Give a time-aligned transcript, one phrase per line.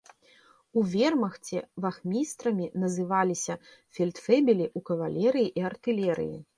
[0.79, 3.61] У вермахце вахмістрамі называліся
[3.95, 6.37] фельдфебелі ў кавалерыі і артылерыі.